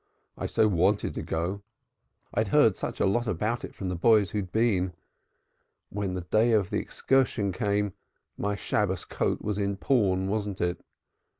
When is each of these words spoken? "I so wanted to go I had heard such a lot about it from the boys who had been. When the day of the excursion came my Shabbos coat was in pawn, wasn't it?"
"I 0.35 0.47
so 0.47 0.67
wanted 0.67 1.13
to 1.13 1.21
go 1.21 1.61
I 2.33 2.39
had 2.39 2.47
heard 2.47 2.75
such 2.75 2.99
a 2.99 3.05
lot 3.05 3.27
about 3.27 3.63
it 3.63 3.75
from 3.75 3.89
the 3.89 3.95
boys 3.95 4.31
who 4.31 4.39
had 4.39 4.51
been. 4.51 4.93
When 5.89 6.15
the 6.15 6.21
day 6.21 6.53
of 6.53 6.71
the 6.71 6.79
excursion 6.79 7.51
came 7.51 7.93
my 8.35 8.55
Shabbos 8.55 9.05
coat 9.05 9.43
was 9.43 9.59
in 9.59 9.77
pawn, 9.77 10.27
wasn't 10.27 10.59
it?" 10.59 10.83